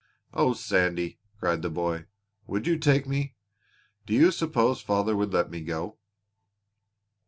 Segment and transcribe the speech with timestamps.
[0.33, 2.07] "Oh, Sandy," cried the boy,
[2.47, 3.35] "would you take me?
[4.07, 5.99] Do you suppose father would let me go?"